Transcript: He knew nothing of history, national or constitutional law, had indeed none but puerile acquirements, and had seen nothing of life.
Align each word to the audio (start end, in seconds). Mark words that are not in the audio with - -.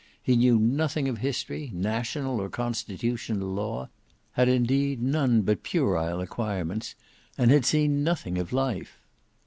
He 0.19 0.35
knew 0.35 0.57
nothing 0.57 1.07
of 1.07 1.19
history, 1.19 1.69
national 1.75 2.41
or 2.41 2.49
constitutional 2.49 3.47
law, 3.49 3.89
had 4.31 4.49
indeed 4.49 4.99
none 4.99 5.43
but 5.43 5.61
puerile 5.61 6.21
acquirements, 6.21 6.95
and 7.37 7.51
had 7.51 7.65
seen 7.65 8.03
nothing 8.03 8.39
of 8.39 8.51
life. 8.51 8.97